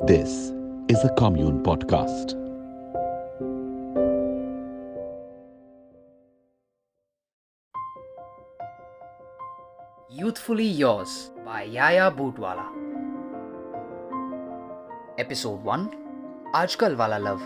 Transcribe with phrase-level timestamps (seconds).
[0.00, 0.52] This
[0.88, 2.34] is a Commune Podcast.
[10.10, 12.66] Youthfully Yours by Yaya Bootwala.
[15.18, 15.88] Episode 1
[16.54, 17.40] आजकल वाला love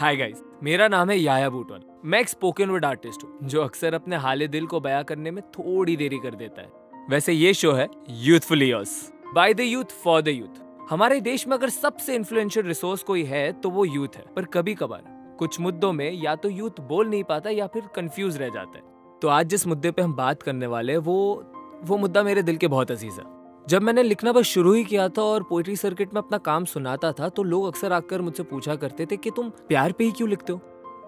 [0.00, 3.94] hi guys मेरा नाम है याया बूटवन मैं एक स्पोकन वर्ड आर्टिस्ट हूँ जो अक्सर
[3.94, 7.72] अपने हाले दिल को बयां करने में थोड़ी देरी कर देता है वैसे ये शो
[7.72, 7.88] है
[8.26, 9.00] youthfully yours
[9.34, 10.58] by the youth for the youth
[10.90, 14.74] हमारे देश में अगर सबसे इन्फ्लुएंशियल रिसोर्स कोई है तो वो यूथ है। पर कभी
[14.74, 15.02] कभार,
[15.38, 18.82] कुछ मुद्दों में या तो यूथ बोल नहीं पाता या फिर कंफ्यूज रह जाता है।
[19.22, 21.52] तो आज जिस मुद्दे पे हम बात करने वाले हैं, वो
[21.84, 23.24] वो मुद्दा मेरे दिल के बहुत अज़ीज़ है।
[23.68, 27.12] जब मैंने लिखना बस शुरू ही किया था और पोइट्री सर्किट में अपना काम सुनाता
[27.12, 30.28] था तो लोग अक्सर आकर मुझसे पूछा करते थे कि तुम प्यार पे ही क्यों
[30.28, 30.58] लिखते हो?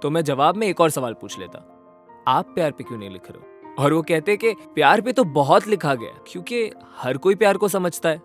[0.02, 1.58] तो मैं जवाब में एक और सवाल पूछ लेता।
[2.28, 3.51] आप प्यार पे क्यों नहीं लिख रहे हो?
[3.78, 7.68] और वो कहते कि प्यार पे तो बहुत लिखा गया क्योंकि हर कोई प्यार को
[7.68, 8.18] समझता है।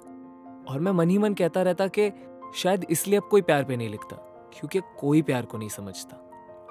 [0.69, 2.11] और मैं मन ही मन कहता रहता कि
[2.55, 4.16] शायद इसलिए अब कोई प्यार पे नहीं लिखता,
[4.53, 6.23] क्योंकि कोई प्यार को नहीं समझता।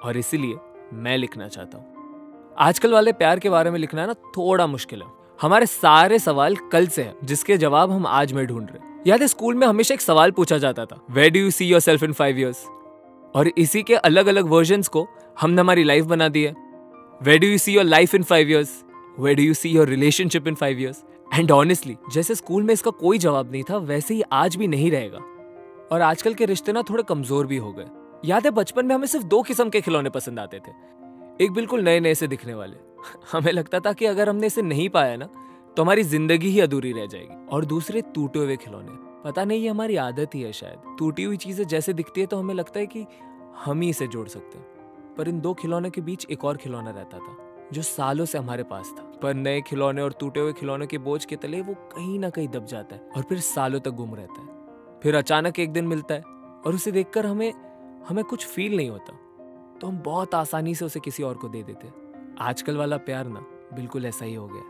[0.03, 0.57] और इसीलिए
[0.93, 5.07] मैं लिखना चाहता हूँ। आजकल वाले प्यार के बारे में लिखना ना थोड़ा मुश्किल है।
[5.39, 9.27] हमारे सारे सवाल कल से हैं, जिसके जवाब हम आज में ढूंढ रहे याद है,
[9.27, 12.39] स्कूल में हमेशा एक सवाल पूछा जाता था where do you see yourself in five
[12.39, 12.65] years
[13.35, 15.07] और इसी के अलग अलग वर्जन को
[15.41, 16.53] हमने हमारी लाइफ बना दी है।
[17.21, 18.71] Where do you see your life in five years
[19.19, 22.91] where do you see your relationship in five years and honestly जैसे स्कूल में इसका
[22.91, 25.17] कोई जवाब नहीं था, वैसे ही आज भी नहीं रहेगा।
[25.91, 27.85] और आजकल के रिश्ते ना थोड़े कमज़ोर भी हो गए।
[28.25, 30.71] याद है बचपन में हमें सिर्फ़ दो किस्म के खिलौने पसंद आते थे।
[31.43, 32.77] एक बिल्कुल नए नए से दिखने वाले।
[33.31, 35.29] हमें लगता था कि अगर हमने इसे नहीं पाया ना
[35.77, 39.69] तो हमारी ज़िंदगी ही अधूरी रह जाएगी। और दूसरे टूटे हुए खिलौने। पता नहीं, ये
[39.69, 42.85] हमारी आदत ही है शायद। टूटी हुई चीज़ें जैसे दिखती है तो हमें लगता है
[42.87, 43.05] कि
[43.65, 44.65] हम ही इसे जोड़ सकते हैं।
[45.17, 47.37] पर इन दो खिलौने के बीच एक और खिलौना रहता था,
[47.73, 51.23] जो सालों से हमारे पास था। पर नए खिलौने और टूटे हुए खिलौने के बोझ
[51.25, 54.41] के तले वो कहीं ना कहीं दब जाता है और फिर सालों तक गुम रहता
[54.41, 56.21] है। फिर अचानक एक दिन मिलता है
[56.65, 57.51] और उसे देखकर हमें
[58.09, 59.13] हमें कुछ फील नहीं होता।
[59.81, 61.91] तो हम बहुत आसानी से उसे किसी और को दे देते।
[62.39, 63.39] आजकल वाला प्यार ना,
[63.73, 64.61] बिल्कुल ऐसा ही हो गया।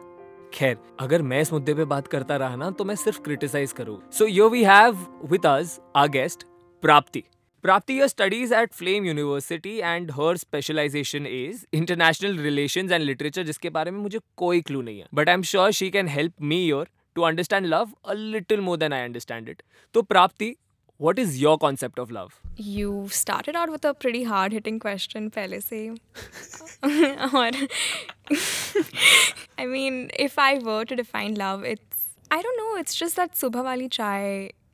[0.54, 4.00] खैर, अगर मैं इस मुद्दे पे बात करता रहा ना तो मैं सिर्फ़ क्रिटिसाइज करूँ।
[4.12, 6.44] So yo we have with us our guest
[6.84, 7.24] Prapti
[7.64, 13.70] Prapti here studies at Flame University and her specialization is international relations and literature जिसके
[13.78, 16.64] बारे में मुझे कोई क्लू नहीं है but I am sure she can help me
[16.66, 19.64] your to understand love a little more than I understand it
[19.94, 20.56] तो Prapti
[21.00, 22.38] what is your concept of love
[22.76, 25.82] you started out with a pretty hard hitting question pehle se
[27.40, 27.44] or
[29.64, 32.08] i mean if i were to define love it's
[32.38, 34.24] i don't know it's just that subha wali chai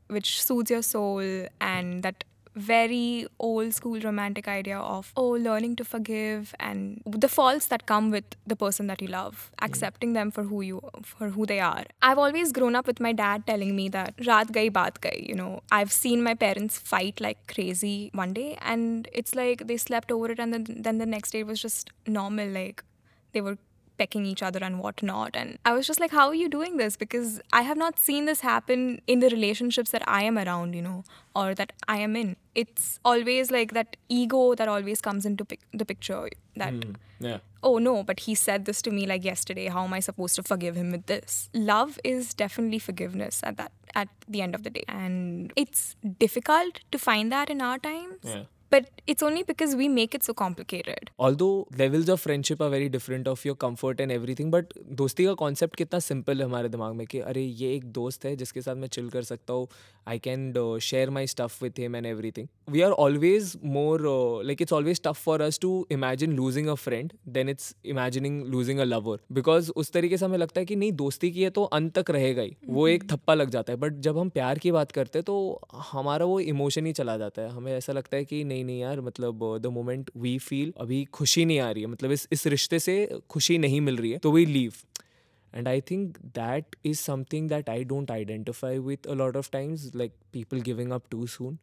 [0.09, 1.33] which soothes your soul
[1.73, 2.23] and that
[2.55, 8.11] very old school romantic idea of oh learning to forgive and the faults that come
[8.11, 11.83] with the person that you love accepting them for who you for who they are.
[12.01, 15.35] I've always grown up with my dad telling me that raat gai baat gai you
[15.35, 15.61] know.
[15.71, 20.31] I've seen my parents fight like crazy one day and it's like they slept over
[20.31, 22.83] it and then, then the next day it was just normal like
[23.31, 23.57] they were
[24.03, 25.35] pecking each other and whatnot.
[25.43, 26.97] And I was just like, how are you doing this?
[27.05, 30.81] Because I have not seen this happen in the relationships that I am around, you
[30.89, 31.03] know,
[31.35, 32.35] or that I am in.
[32.55, 36.21] It's always like that ego that always comes into pic- the picture
[36.55, 36.73] that.
[36.73, 39.67] mm, yeah Oh no, but he said this to me like yesterday.
[39.67, 41.49] How am I supposed to forgive him with this?
[41.53, 44.83] Love is definitely forgiveness at that at the end of the day.
[44.89, 48.19] And it's difficult to find that in our times.
[48.33, 48.43] yeah
[48.73, 51.09] but it's only because we make it so complicated.
[51.19, 55.33] Although levels of friendship are very different of your comfort and everything but दोस्ती का
[55.41, 58.75] concept कितना simple है हमारे दिमाग में कि अरे ये एक दोस्त है जिसके साथ
[58.75, 59.67] मैं चिल कर सकता हूँ
[60.07, 64.01] I can share my stuff with him and everything we are always more
[64.45, 68.79] like it's always tough for us to imagine losing a friend than it's imagining losing
[68.79, 71.63] a lover because उस तरीके से हमें लगता है कि नहीं दोस्ती की है तो
[71.63, 74.71] अंत तक रहेगा ही। वो एक थप्पा लग जाता है। बट जब हम प्यार की
[74.71, 75.35] बात करते हैं तो
[75.91, 78.79] हमारा वो इमोशन ही चला जाता है। हमें ऐसा लगता है कि नहीं ही नहीं
[78.79, 82.47] यार मतलब द मोमेंट वी फील अभी खुशी नहीं आ रही है मतलब इस इस
[82.47, 82.95] रिश्ते से
[83.29, 84.73] खुशी नहीं मिल रही है तो we leave
[85.53, 89.91] and I think that is something that I don't identify with a lot of times
[89.95, 91.57] like people giving up too soon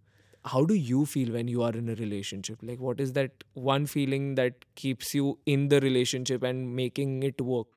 [0.44, 3.86] how do you feel when you are in a relationship like what is that one
[3.86, 7.68] feeling that keeps you in the relationship and making it work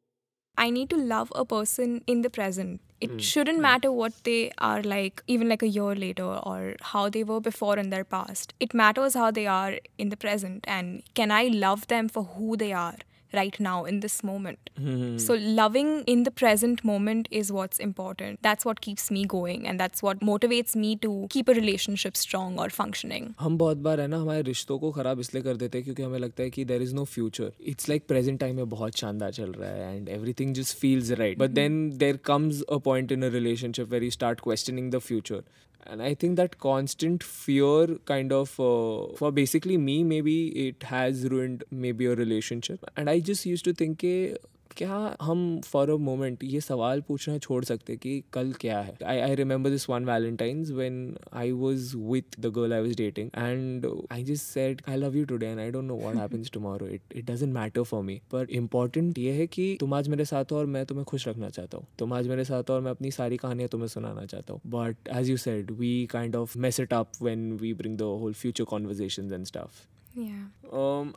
[0.58, 2.82] I need to love a person in the present.
[3.02, 3.22] It Mm.
[3.30, 7.40] shouldn't matter what they are like, even like a year later, or how they were
[7.42, 8.54] before in their past.
[8.60, 12.56] It matters how they are in the present, and can I love them for who
[12.56, 12.96] they are
[13.33, 14.71] right now in this moment.
[15.19, 18.41] So, loving in the present moment is what's important.
[18.43, 22.59] That's what keeps me going, and that's what motivates me to keep a relationship strong
[22.59, 23.35] or functioning.
[23.41, 26.19] हम बहुत बार है ना हमारे रिश्तों को खराब इसलिए कर देते हैं क्योंकि हमें
[26.19, 29.53] लगता है कि there is no future it's like present time में बहुत शानदार चल
[29.53, 33.33] रहा है and everything just feels right but then there comes a point in a
[33.33, 35.43] relationship where you start questioning the future
[35.86, 41.26] and i think that constant fear kind of uh, for basically me maybe it has
[41.30, 42.84] ruined maybe a relationship.
[42.96, 44.36] And i just used to think eh,
[44.78, 48.96] क्या हम for a moment ये सवाल पूछना छोड़ सकते कि कल क्या है?
[49.06, 53.30] I I remember this one Valentine's when I was with the girl I was dating
[53.38, 56.88] and I just said I love you today and I don't know what happens tomorrow
[56.88, 60.52] it it doesn't matter for me पर important ये है कि तुम आज मेरे साथ
[60.52, 62.92] हो और मैं तुम्हें खुश रखना चाहता हूँ। तुम आज मेरे साथ हो और मैं
[62.92, 66.80] अपनी सारी कहानियाँ तुम्हें सुनाना चाहता हूँ। But as you said we kind of mess
[66.80, 69.82] it up when we bring the whole future conversation and stuff.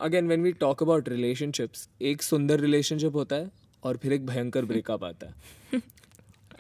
[0.01, 3.51] Again when we talk about relationships एक सुंदर रिलेशनशिप होता है
[3.85, 5.35] और फिर एक भयंकर ब्रेकअप आता है।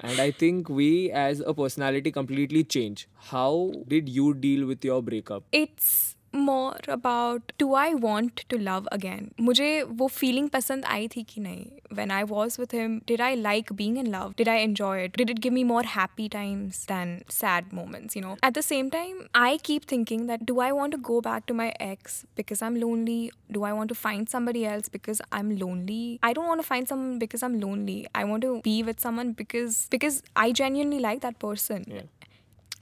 [0.04, 5.02] And I think we as a personality completely change how did you deal with your
[5.02, 9.31] breakup It's more about do I want to love again?
[9.41, 11.65] मुझे वो feeling पसंद आई थी कि नहीं?
[11.99, 14.35] When I was with him, did I like being in love?
[14.41, 15.17] Did I enjoy it?
[15.21, 18.15] Did it give me more happy times than sad moments?
[18.15, 18.37] You know.
[18.49, 21.53] At the same time, I keep thinking that do I want to go back to
[21.53, 23.19] my ex because I'm lonely?
[23.51, 26.19] Do I want to find somebody else because I'm lonely?
[26.23, 27.99] I don't want to find someone because I'm lonely.
[28.15, 32.09] I want to be with someone because because I genuinely like that person yeah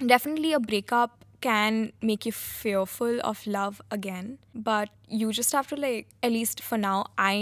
[0.06, 5.76] definitely a breakup can make you fearful of love again but you just have to
[5.76, 7.35] like at least for now i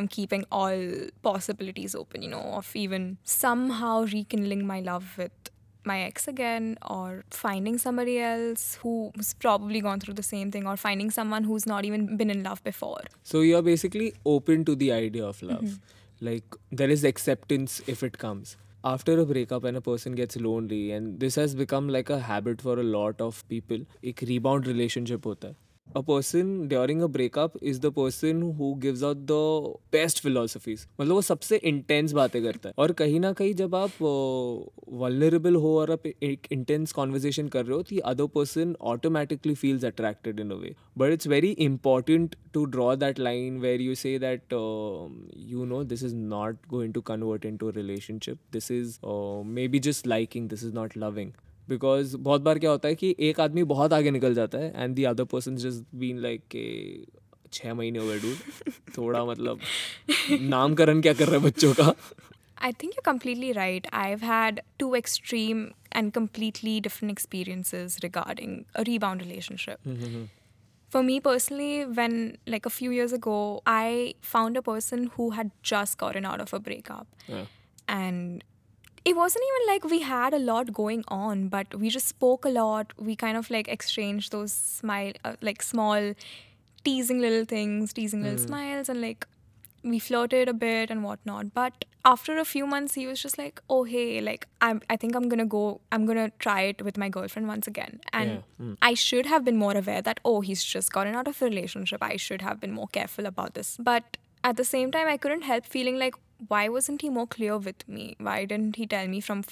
[0.00, 0.82] am keeping all
[1.22, 5.50] possibilities open you know of even somehow rekindling my love with
[5.84, 10.76] my ex again or finding somebody else who's probably gone through the same thing or
[10.76, 13.02] finding someone who's not even been in love before.
[13.24, 15.62] So you're basically open to the idea of love.
[15.62, 16.26] Mm-hmm.
[16.26, 20.86] Like there is acceptance if it comes after a breakup and a person gets lonely
[20.86, 25.26] and this has become like a habit for a lot of people एक rebound relationship
[25.26, 25.56] होता है।
[25.97, 31.13] a person during a breakup is the person who gives out the best philosophies मतलब
[31.13, 33.91] वो सबसे intense बातें करता है और कहीं ना कहीं जब आप
[34.93, 39.87] vulnerable हो और आप एक intense conversation कर रहे हो तो other person automatically feels
[39.91, 44.17] attracted in a way but it's very important to draw that line where you say
[44.27, 45.17] that um,
[45.53, 49.79] you know this is not going to convert into a relationship this is uh, maybe
[49.79, 51.33] just liking this is not loving
[51.68, 54.94] Because बहुत बार क्या होता है कि एक आदमी बहुत आगे निकल जाता है and
[54.94, 56.66] the other person just been like के
[57.52, 59.58] छः महीने हो गए डूड थोड़ा मतलब
[60.40, 61.94] नामकरण क्या कर रहे हैं बच्चों का?
[62.62, 65.66] I think you completely right I had two extreme
[65.96, 70.28] and completely different experiences regarding rebound relationship
[70.92, 72.16] for me personally when
[72.48, 76.56] like a few years go I found a person who had just gotten out of
[76.56, 77.30] a breakup
[77.90, 78.42] and
[79.04, 82.48] it wasn't even like we had a lot going on, but we just spoke a
[82.48, 82.92] lot.
[82.98, 86.14] We kind of like exchanged those smile, uh, like small
[86.84, 89.26] teasing little things, teasing little smiles, and like
[89.82, 91.52] we flirted a bit and whatnot.
[91.52, 94.80] But after a few months, he was just like, "Oh hey, like I'm.
[94.88, 95.80] I think I'm gonna go.
[95.90, 98.76] I'm gonna try it with my girlfriend once again." And Yeah, mm.
[98.82, 102.02] I should have been more aware that oh, he's just gotten out of a relationship.
[102.02, 103.76] I should have been more careful about this.
[103.78, 106.14] But at the same time, I couldn't help feeling like,
[106.48, 108.16] why wasn't he more clear with me?
[108.18, 109.44] Why didn't he tell me from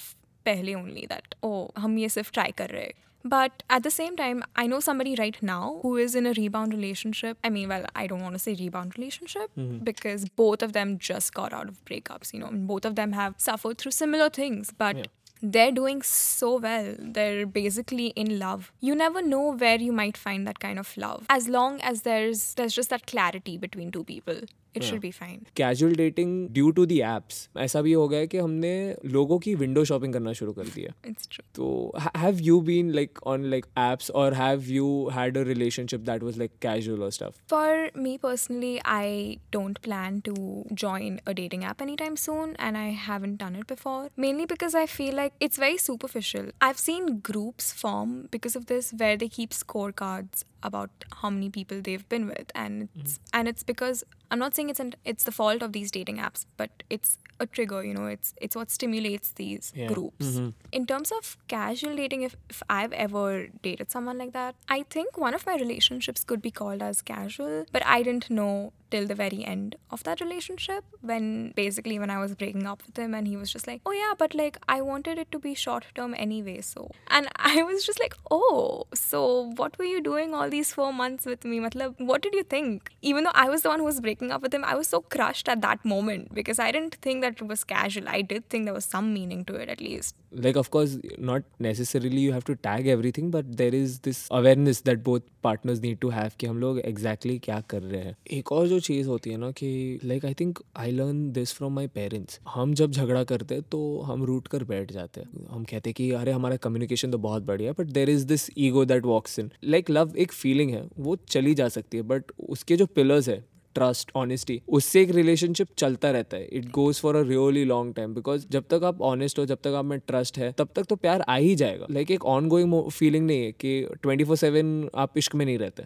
[0.45, 2.93] pehle only that oh hum ye sirf try kar rahe
[3.23, 6.73] but at the same time, I know somebody right now who is in a rebound
[6.73, 7.37] relationship.
[7.43, 9.83] I mean, well, I don't want to say rebound relationship mm-hmm.
[9.83, 13.11] because both of them just got out of breakups, you know, and both of them
[13.11, 14.71] have suffered through similar things.
[14.77, 15.03] But yeah.
[15.43, 16.95] They're doing so well.
[16.99, 18.71] They're basically in love.
[18.79, 22.53] You never know where you might find that kind of love as long as there's
[22.53, 24.41] there's just that clarity between two people.
[24.79, 25.39] It should be fine.
[25.57, 28.73] Casual dating due to the apps ऐसा भी हो गया है कि हमने
[29.15, 31.45] लोगों की window shopping करना शुरू कर दिया It's true.
[31.55, 36.23] तो have you been like on like apps और have you had a relationship that
[36.23, 39.07] was like casual और stuff For me personally, I
[39.55, 40.35] don't plan to
[40.83, 43.99] join a dating app anytime soon, and I haven't done it before.
[44.25, 46.47] Mainly because I feel like it's very superficial.
[46.69, 50.89] I've seen groups form because of this where they keep scorecards about
[51.21, 53.39] how many people they've been with, and it's mm-hmm.
[53.39, 56.45] and it's because I'm not saying it's an, it's the fault of these dating apps,
[56.57, 57.83] but it's a trigger.
[57.83, 59.87] You know, it's it's what stimulates these Yeah.
[59.87, 60.25] groups.
[60.25, 60.49] Mm-hmm.
[60.71, 65.17] In terms of casual dating, if, if I've ever dated someone like that, I think
[65.17, 69.14] one of my relationships could be called as casual, but I didn't know till the
[69.14, 73.26] very end of that relationship when basically when I was breaking up with him and
[73.26, 76.14] he was just like, oh yeah, but like I wanted it to be short term
[76.16, 76.60] anyway.
[76.60, 80.92] So, and I was just like, oh, so what were you doing all these four
[80.92, 81.58] months with me?
[81.58, 82.90] Matlab, what did you think?
[83.02, 85.00] Even though I was the one who was breaking up with him, I was so
[85.00, 88.08] crushed at that moment because I didn't think that it was casual.
[88.08, 90.14] I did think there was some meaning to it at least.
[90.44, 94.80] like of course not necessarily you have to tag everything but there is this awareness
[94.88, 98.52] that both partners need to have कि हम लोग exactly क्या कर रहे हैं एक
[98.52, 101.87] और जो चीज़ होती है ना कि like I think I learn this from my
[101.87, 105.89] parents हम जब झगड़ा करते हैं तो हम रूट कर बैठ जाते हैं। हम कहते
[105.89, 109.39] हैं कि, अरे, हमारा कम्युनिकेशन तो बहुत बढ़िया but there is this ego that walks
[109.39, 113.29] in like love एक फीलिंग है, वो चली जा सकती है बट उसके जो पिलर्स
[113.29, 117.95] है ट्रस्ट ऑनेस्टी उससे एक रिलेशनशिप चलता रहता है। It goes for a really long
[117.95, 120.83] time because जब तक आप ऑनेस्ट हो, जब तक आप में ट्रस्ट है, तब तक
[120.83, 124.23] तो प्यार आ ही जाएगा। लाइक like, एक ऑन गोइंग फीलिंग नहीं है कि ट्वेंटी
[124.23, 125.83] फोर सेवन आप इश्क में नहीं रहते।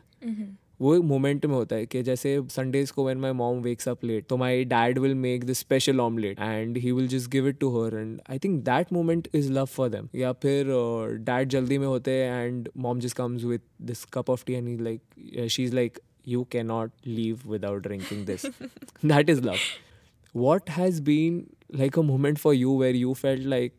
[0.80, 4.04] वो एक मोमेंट में होता है कि जैसे संडेज को when my mom wakes up
[4.04, 7.60] late तो my dad will make the special omelette and he will just give it
[7.60, 10.68] to her and I think that moment is love for them या फिर
[11.22, 14.82] dad जल्दी में होते हैं and mom just comes with this cup of tea and
[14.82, 18.46] like she is like you can not leave without drinking this
[19.06, 19.58] that is love
[20.36, 23.74] what has been like a moment for you where you felt like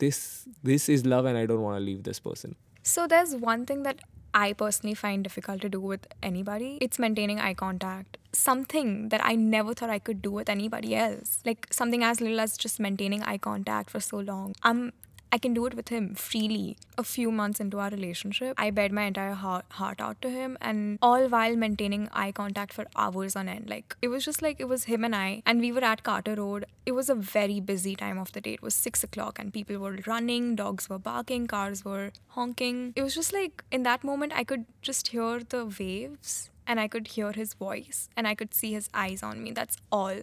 [0.00, 0.18] this
[0.64, 2.54] this is love and I don't want leave this person
[2.84, 4.00] so that's one thing that
[4.36, 6.76] I personally find difficult to do with anybody.
[6.82, 8.18] It's maintaining eye contact.
[8.34, 11.40] Something that I never thought I could do with anybody else.
[11.46, 14.54] Like something as little as just maintaining eye contact for so long.
[14.62, 14.92] I'm
[15.32, 16.76] I can do it with him freely.
[16.96, 20.56] A few months into our relationship, I bared my entire heart, heart out to him,
[20.60, 23.68] and all while maintaining eye contact for hours on end.
[23.68, 26.36] Like, it was just like it was him and I, and we were at Carter
[26.36, 26.66] Road.
[26.86, 28.54] It was a very busy time of the day.
[28.54, 32.92] It was six o'clock, and people were running, dogs were barking, cars were honking.
[32.94, 36.88] It was just like in that moment, I could just hear the waves, and I
[36.88, 39.50] could hear his voice, and I could see his eyes on me.
[39.50, 40.20] That's all.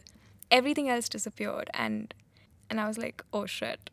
[0.50, 2.14] Everything else disappeared, and
[2.70, 3.90] and I was like, oh shit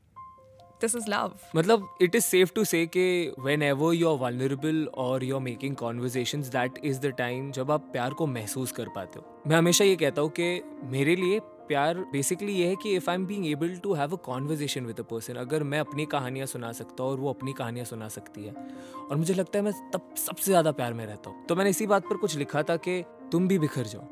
[0.82, 1.32] this is love.
[1.56, 3.06] मतलब it is safe to say कि
[3.46, 7.88] whenever you are vulnerable or you are making conversations, that is the time जब आप
[7.92, 10.50] प्यार को महसूस कर पाते हो। मैं हमेशा ये कहता हूँ कि
[10.90, 14.16] मेरे लिए प्यार बेसिकली ये है कि if I am being able to have a
[14.24, 17.84] conversation with a person अगर मैं अपनी कहानियाँ सुना सकता हूँ और वो अपनी कहानियाँ
[17.86, 18.54] सुना सकती है,
[19.10, 21.86] और मुझे लगता है मैं तब सबसे ज़्यादा प्यार में रहता हूँ। तो मैंने इसी
[21.86, 24.02] बात पर कुछ लिखा था कि तुम भी बिखर जाओ,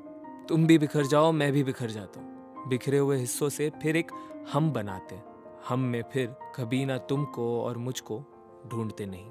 [0.48, 4.12] तुम भी बिखर जाओ, मैं भी बिखर जाता हूँ। बिखरे हुए हिस्सों से फिर एक
[4.52, 5.27] हम बनाते हैं।
[5.68, 8.22] हम में फिर कभी ना तुमको और मुझको
[8.68, 9.30] ढूंढते नहीं।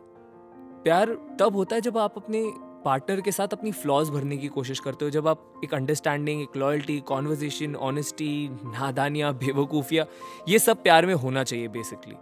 [0.83, 2.43] प्यार तब होता है जब आप अपने
[2.85, 6.57] पार्टनर के साथ अपनी फ्लॉज भरने की कोशिश करते हो, जब आप एक अंडरस्टैंडिंग एक
[6.57, 10.05] लॉयल्टी कॉन्वर्जेशन ऑनेस्टी नादानियाँ, बेवकूफ़िया,
[10.49, 12.15] ये सब प्यार में होना चाहिए basically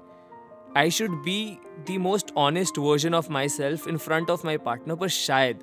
[0.78, 1.58] I should be
[1.90, 5.60] the most honest version of myself in front of my partner पर शायद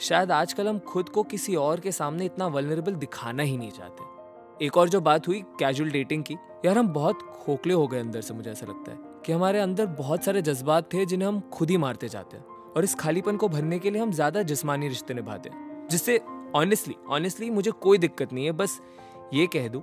[0.00, 4.17] शायद आजकल हम खुद को किसी और के सामने इतना वलनरेबल दिखाना ही नहीं चाहते।
[4.60, 6.34] एक और जो बात हुई कैजुअल डेटिंग की,
[6.64, 9.86] यार हम बहुत खोखले हो गए अंदर से मुझे ऐसा लगता है, कि हमारे अंदर
[9.88, 12.44] बहुत सारे जज्बात थे जिन्हें हम खुद ही मारते जाते हैं,
[12.76, 16.20] और इस खालीपन को भरने के लिए हम ज़्यादा जिस्मानी रिश्ते निभाते हैं, जिससे
[16.54, 18.80] ऑनेस्टली ऑनेस्टली मुझे कोई दिक्कत नहीं है, बस
[19.34, 19.82] ये कह दूँ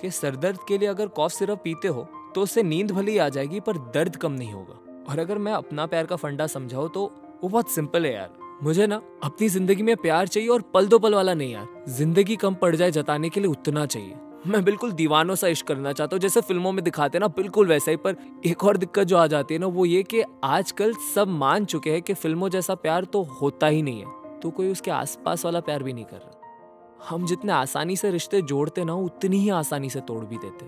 [0.00, 3.28] कि सरदर्द के लिए अगर कॉफ सिरप पीते हो तो उससे नींद भले ही आ
[3.28, 4.78] जाएगी, पर दर्द कम नहीं होगा,
[5.08, 7.04] और अगर मैं अपना प्यार का फंडा समझाऊं तो
[7.42, 10.98] वो बहुत सिंपल है यार। मुझे ना अपनी ज़िंदगी में प्यार चाहिए और पल दो
[10.98, 14.14] पल वाला नहीं यार। ज़िंदगी कम पड़ जाए जताने के लिए उतना चाहिए।
[14.46, 17.68] मैं बिल्कुल दीवानों सा इश्क करना चाहता हूँ, जैसे फ़िल्मों में दिखाते हैं ना, बिल्कुल
[17.68, 18.16] वैसा ही, पर
[18.46, 21.90] एक और दिक्कत जो आ जाती है ना, वो ये कि आजकल सब मान चुके
[21.90, 25.60] हैं कि फ़िल्मों जैसा प्यार तो होता ही नहीं है। तो कोई उसके आसपास वाला
[25.60, 29.90] प्यार भी नहीं कर रहा। हम जितने आसानी से रिश्ते जोड़ते ना, उतनी ही आसानी
[29.90, 30.66] से तोड़ भी देते।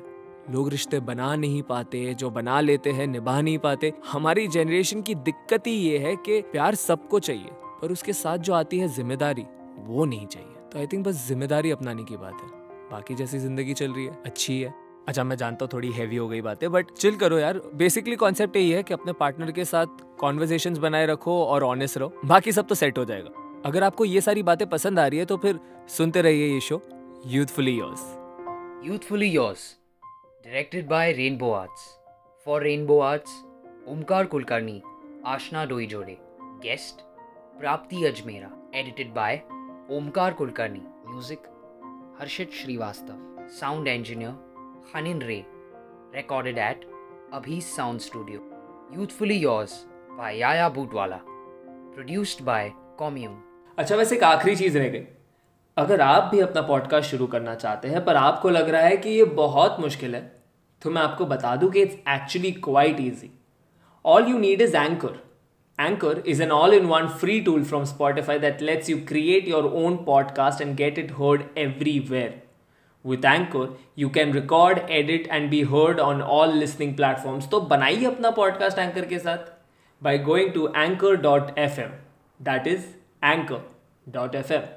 [0.52, 5.14] लोग रिश्ते बना नहीं पाते, जो बना लेते हैं, निभा नहीं पाते। हमारी जनरेशन की
[5.14, 7.50] दिक्कत ही ये है कि प्यार सबको चाहिए।
[7.82, 9.44] पर उसके साथ जो आती है ज़िम्मेदारी,
[9.78, 12.48] वो नहीं चाहिए। तो आई थिंक बस ज़िम्मेदारी अपनाने की बात है।
[12.90, 14.74] बाकी जैसी ज़िंदगी चल रही है, अच्छी है।
[15.08, 18.56] अच्छा मैं जानता हूँ थोड़ी हैवी हो गई बातें बट चिल करो यार। बेसिकली कॉन्सेप्ट
[18.56, 19.86] यही है कि अपने पार्टनर के साथ
[20.20, 24.20] कॉन्वर्जेशन बनाए रखो और ऑनेस्ट रहो। बाकी सब तो सेट हो जाएगा। अगर आपको ये
[24.20, 26.80] सारी बातें पसंद आ रही है तो फिर सुनते रहिए ये show
[27.26, 28.00] youthfully yours
[28.86, 29.62] youthfully yours
[30.44, 31.88] directed by rainbow arts
[32.46, 33.42] for rainbow arts
[33.88, 34.80] Omkar Kulkarni
[35.26, 36.16] Aashna Doi जोड़े
[36.62, 37.00] guest
[37.58, 38.48] Prapti Ajmera
[38.78, 39.36] edited by
[39.90, 41.42] Omkar Kulkarni music
[42.20, 45.44] Harshit Shrivastava sound engineer Hanin Ray,
[46.14, 46.84] recorded at
[47.32, 48.40] Abhi's Sound Studio.
[48.92, 49.72] Youthfully Yours
[50.18, 51.18] by Yaya Bootwala.
[51.94, 52.62] Produced by
[53.00, 53.36] Commune.
[53.78, 55.06] अच्छा वैसे एक आखिरी चीज़ रह गई
[55.76, 59.10] अगर आप भी अपना पॉडकास्ट शुरू करना चाहते हैं, पर आपको लग रहा है कि
[59.10, 60.22] ये बहुत मुश्किल है
[60.82, 63.30] तो मैं आपको बता दूँ कि it's actually quite easy
[64.04, 65.25] all you need is anchor
[65.79, 69.63] Anchor is an all in one free tool from Spotify that lets you create your
[69.65, 72.33] own podcast and get it heard everywhere.
[73.03, 77.47] With Anchor, you can record, edit, and be heard on all listening platforms.
[77.47, 79.49] तो बनाइए अपना podcast Anchor के साथ
[80.03, 81.97] by going to anchor.fm.
[82.49, 82.85] That is
[83.23, 84.74] anchor.fm.